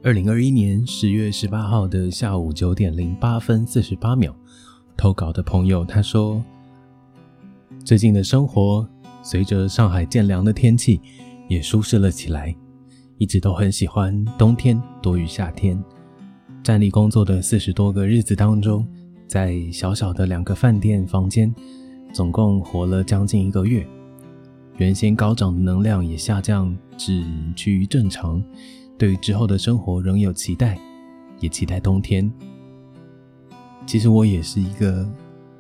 [0.02, 4.36] 二零二一年十月十八号的下午九点零八分四十八秒
[4.98, 6.44] 投稿的朋友，他说
[7.84, 8.88] ：“最近的生活
[9.22, 11.00] 随着上海渐凉的天气
[11.48, 12.56] 也舒适了起来，
[13.18, 15.84] 一直都很喜欢冬天多于夏天。
[16.64, 18.88] 站立工作的四十多个日子当中，
[19.28, 21.54] 在小小的两个饭店房间，
[22.14, 23.86] 总共活了将近一个月。”
[24.78, 27.24] 原先高涨的能量也下降至
[27.56, 28.44] 趋于正常，
[28.98, 30.78] 对于之后的生活仍有期待，
[31.40, 32.32] 也期待冬天。
[33.86, 35.08] 其实我也是一个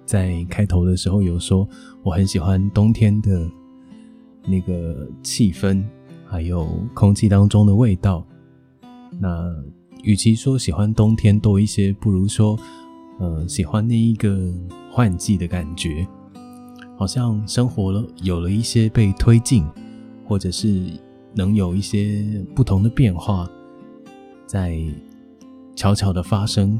[0.05, 1.67] 在开头的时候有说
[2.03, 3.49] 我很喜欢冬天的
[4.45, 5.83] 那个气氛，
[6.25, 8.25] 还有空气当中的味道。
[9.19, 9.55] 那
[10.03, 12.59] 与其说喜欢冬天多一些，不如说，
[13.19, 14.53] 呃，喜欢那一个
[14.91, 16.05] 换季的感觉。
[16.97, 19.65] 好像生活了有了一些被推进，
[20.25, 20.89] 或者是
[21.33, 22.23] 能有一些
[22.55, 23.49] 不同的变化，
[24.47, 24.79] 在
[25.75, 26.79] 悄悄的发生。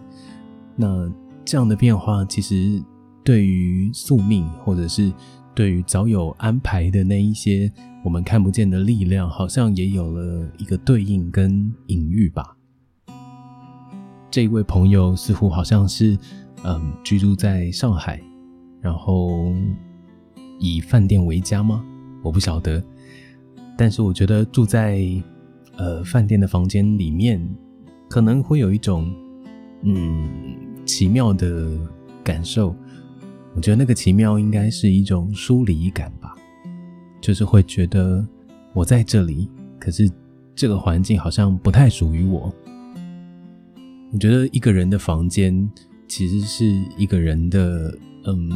[0.76, 1.12] 那
[1.44, 2.82] 这样的变化，其实
[3.24, 5.12] 对于宿命，或者是
[5.54, 7.70] 对于早有安排的那一些
[8.04, 12.56] 我们看不见的力量，好像也有了一个对应跟隐喻吧。
[14.32, 16.18] 这一位朋友似乎好像是
[16.64, 18.22] 嗯居住在上海，
[18.80, 19.54] 然后。
[20.60, 21.84] 以饭店为家吗？
[22.24, 22.84] 我不晓得，
[23.78, 25.06] 但是我觉得住在
[25.78, 27.40] 呃饭店的房间里面，
[28.10, 29.14] 可能会有一种
[29.84, 30.28] 嗯
[30.86, 31.78] 奇妙的
[32.24, 32.76] 感受。
[33.54, 36.36] 我觉得那个奇妙应该是一种疏离感吧，
[37.22, 38.28] 就是会觉得
[38.74, 39.50] 我在这里，
[39.80, 40.10] 可是
[40.56, 42.54] 这个环境好像不太属于我。
[44.12, 45.70] 我觉得一个人的房间
[46.08, 46.66] 其实是
[46.98, 47.96] 一个人的
[48.26, 48.50] 嗯。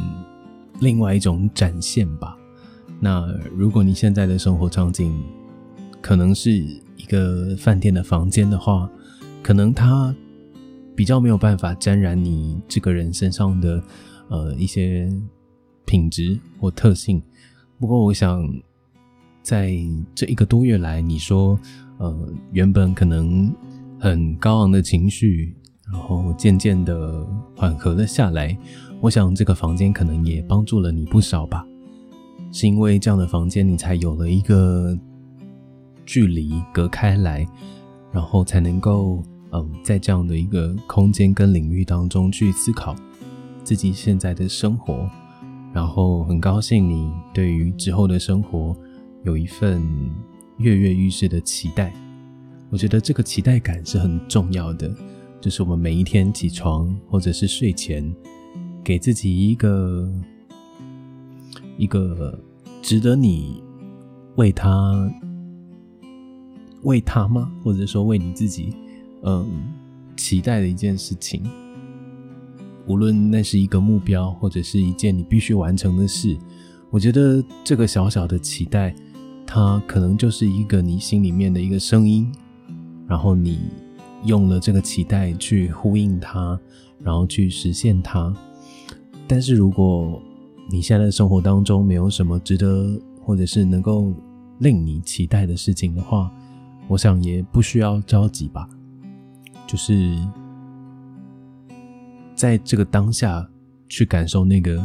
[0.81, 2.37] 另外一种展现吧。
[2.99, 3.25] 那
[3.55, 5.23] 如果你现在的生活场景
[6.01, 8.89] 可能是一个饭店的房间的话，
[9.41, 10.13] 可能它
[10.95, 13.81] 比较没有办法沾染你这个人身上的
[14.27, 15.09] 呃一些
[15.85, 17.21] 品质或特性。
[17.79, 18.45] 不过，我想
[19.41, 19.73] 在
[20.13, 21.57] 这一个多月来，你说
[21.97, 23.53] 呃原本可能
[23.97, 25.55] 很高昂的情绪，
[25.89, 27.25] 然后渐渐的
[27.55, 28.57] 缓和了下来。
[29.01, 31.65] 我想这个房间可能也帮助了你不少吧，
[32.51, 34.97] 是因为这样的房间，你才有了一个
[36.05, 37.47] 距离隔开来，
[38.11, 42.93] 然后才能够嗯，在这样的一个空间跟领域当中去思考
[43.63, 45.09] 自己现在的生活，
[45.73, 48.75] 然后很高兴你对于之后的生活
[49.23, 49.81] 有一份
[50.57, 51.93] 跃跃欲试的期待。
[52.69, 54.93] 我觉得这个期待感是很重要的，
[55.39, 58.13] 就是我们每一天起床或者是睡前。
[58.89, 60.11] 给自己一个
[61.77, 62.39] 一个
[62.81, 63.61] 值得你
[64.35, 65.07] 为他
[66.81, 67.51] 为他吗？
[67.63, 68.73] 或者说为你自己，
[69.21, 69.47] 嗯，
[70.17, 71.43] 期待的一件事情。
[72.87, 76.35] 无论那是一个目标，或者是一件你必须完成的事，
[76.89, 78.95] 我觉得这个小小的期待，
[79.45, 82.27] 它可能就是一个你心里面的一个声音，
[83.07, 83.59] 然后你
[84.25, 86.59] 用了这个期待去呼应它，
[87.03, 88.35] 然后去实现它。
[89.29, 90.19] 但是如果
[90.71, 94.11] 你现在的生活当中没有什么值得或者是能够
[94.57, 96.31] 令你期待的事情的话，
[96.87, 98.67] 我想也不需要着急吧。
[99.67, 100.17] 就是
[102.33, 103.47] 在这个当下
[103.87, 104.83] 去感受那个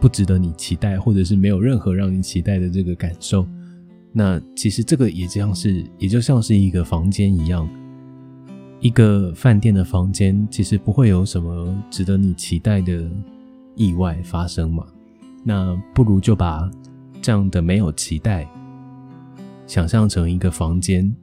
[0.00, 3.46] 不值得你期待或者是没有任何让你期待的这个感受，
[4.12, 7.68] 那其实这个也像是也就像是一个房间一样，
[8.80, 13.10] 一个饭店的房间其实不会有什么值得你期待的。
[13.74, 14.86] 意外发生嘛？
[15.44, 16.70] 那不如就把
[17.20, 18.48] 这样的没有期待
[19.66, 21.14] 想象成一个房间，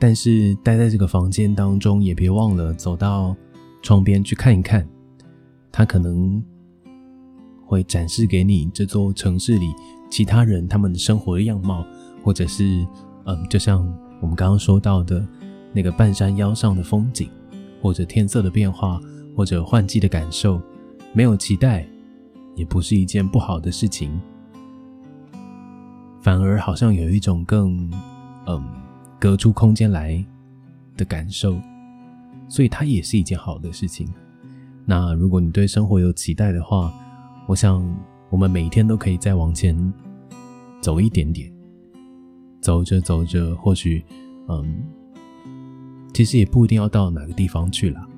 [0.00, 3.36] 但是待在这个房间当中，也别忘了走到
[3.82, 4.88] 窗边去看一看，
[5.70, 6.42] 它可能
[7.64, 9.72] 会展示给你这座城市里
[10.10, 11.84] 其他人他们的生活的样貌，
[12.24, 12.86] 或者是
[13.26, 13.78] 嗯，就像
[14.20, 15.24] 我们刚刚说到的
[15.72, 17.28] 那个半山腰上的风景，
[17.80, 19.00] 或者天色的变化。
[19.34, 20.60] 或者换季的感受，
[21.12, 21.86] 没有期待，
[22.54, 24.20] 也不是一件不好的事情，
[26.20, 27.90] 反而好像有一种更
[28.46, 28.62] 嗯
[29.18, 30.24] 隔出空间来
[30.96, 31.58] 的感受，
[32.48, 34.06] 所以它也是一件好的事情。
[34.84, 36.92] 那如果你对生活有期待的话，
[37.46, 37.82] 我想
[38.30, 39.92] 我们每一天都可以再往前
[40.80, 41.52] 走一点点，
[42.60, 44.04] 走着走着，或许
[44.48, 44.82] 嗯，
[46.12, 48.08] 其实也不一定要到哪个地方去了。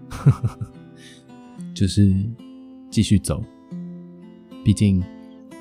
[1.74, 2.14] 就是
[2.88, 3.42] 继续走，
[4.64, 5.02] 毕竟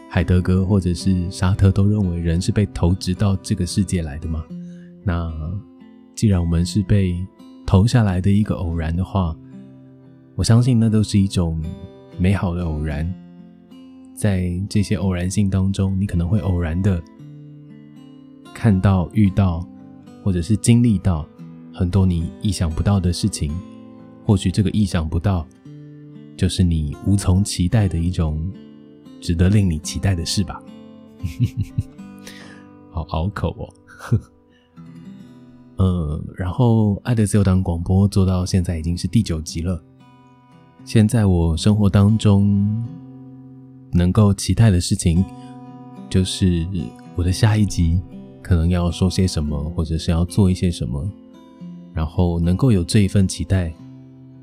[0.07, 4.43] 海德格或者是沙特都认为人是被投掷到这个世界来的嘛。
[5.03, 5.34] 那
[6.16, 7.16] 既然我们是被
[7.66, 9.36] 投下来的一个偶然的话，
[10.36, 11.59] 我相信那都是一种
[12.20, 13.11] 美好的偶然。
[14.14, 17.01] 在这些偶然性当中，你可能会偶然的
[18.53, 19.68] 看到、遇到，
[20.24, 21.28] 或者是经历到
[21.74, 23.51] 很多你意想不到的事情。
[24.24, 25.45] 或许这个意想不到，
[26.36, 28.52] 就是你无从期待的一种
[29.22, 30.62] 值得令你期待的事吧。
[32.92, 33.74] 好拗口哦。
[35.78, 39.84] 呃， 然后爱的自由党广播做到现在已经是第九集了。
[40.86, 42.84] 现在我生活当中
[43.92, 45.24] 能够期待的事情，
[46.10, 46.68] 就是
[47.16, 48.02] 我的下一集
[48.42, 51.10] 可能要说些什么，或者是要做一些什么，
[51.94, 53.74] 然后能够有这一份期待。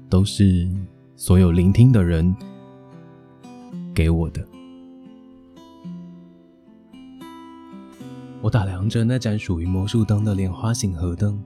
[0.08, 0.68] 都是
[1.20, 2.34] 所有聆听的人
[3.94, 4.42] 给我的。
[8.40, 11.38] 我打量着那盏属于魔术灯的莲花形河灯，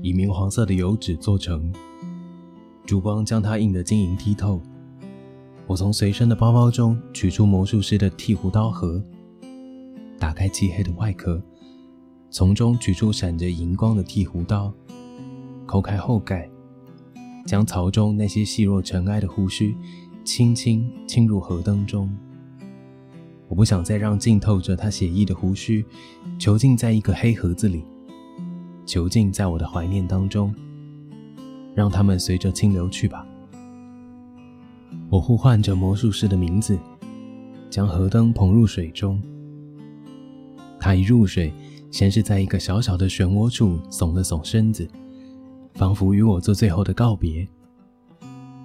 [0.00, 1.70] 以明黄色的油纸做成，
[2.86, 4.62] 烛光将它映得晶莹剔透。
[5.66, 8.98] 我从随身的包包中取出魔术师的剃胡刀盒，
[10.18, 11.38] 打开漆黑的外壳，
[12.30, 14.72] 从中取出闪着银光的剃胡刀，
[15.66, 16.48] 抠开后盖。
[17.44, 19.76] 将槽中那些细若尘埃的胡须
[20.24, 22.10] 轻轻倾入河灯中。
[23.48, 25.84] 我不想再让浸透着他血意的胡须
[26.38, 27.84] 囚禁在一个黑盒子里，
[28.86, 30.54] 囚禁在我的怀念当中。
[31.74, 33.26] 让他们随着清流去吧。
[35.10, 36.78] 我呼唤着魔术师的名字，
[37.68, 39.20] 将河灯捧入水中。
[40.78, 41.52] 他一入水，
[41.90, 44.88] 先是在一个小小的漩涡处耸了耸身子。
[45.74, 47.46] 仿佛与我做最后的告别，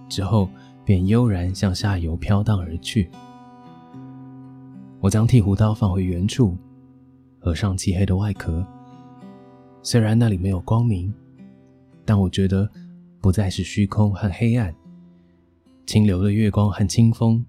[0.07, 0.47] 之后
[0.85, 3.09] 便悠然向下游飘荡而去。
[4.99, 6.55] 我将剃胡刀放回原处，
[7.39, 8.65] 合上漆黑的外壳。
[9.81, 11.11] 虽然那里没有光明，
[12.05, 12.69] 但我觉得
[13.19, 14.75] 不再是虚空和黑暗。
[15.87, 17.43] 清流的月光和清风，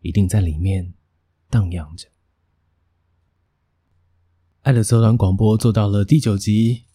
[0.00, 0.94] 一定在里面
[1.50, 2.06] 荡漾着。
[4.62, 6.89] 爱的测短广播做到了第九集。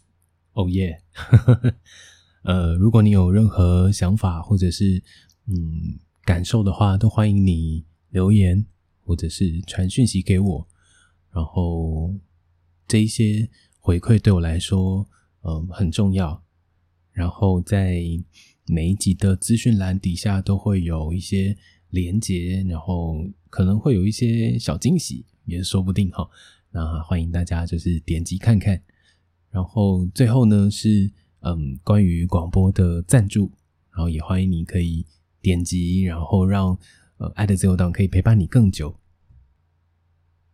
[0.55, 1.01] 哦耶，
[2.43, 5.03] 呃，如果你有任何想法或者是
[5.47, 8.65] 嗯感受的话，都欢迎你留言
[9.03, 10.67] 或者是传讯息给我。
[11.33, 12.15] 然后
[12.87, 13.49] 这一些
[13.79, 15.05] 回馈对我来说，
[15.41, 16.41] 嗯，很重要。
[17.11, 18.01] 然后在
[18.65, 21.57] 每一集的资讯栏底下都会有一些
[21.89, 26.29] 连接，然后可能会有一些小惊喜，也说不定哈。
[26.71, 28.81] 那欢迎大家就是点击看看。
[29.55, 33.49] 然后最后呢是嗯关于广播的赞助，
[33.89, 35.05] 然后也欢迎你可以
[35.41, 36.77] 点击，然后让
[37.19, 38.99] 呃爱的自由党可以陪伴你更久。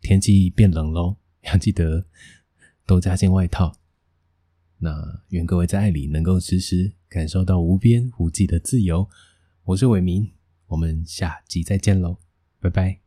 [0.02, 2.06] 天气变冷喽， 要记得
[2.86, 3.76] 多加件外套。
[4.78, 9.10] 那愿各位在爱里能够时时感受到无边无际的自由。
[9.64, 10.32] 我是伟明，
[10.68, 12.18] 我们下集再见喽，
[12.60, 13.00] 拜拜。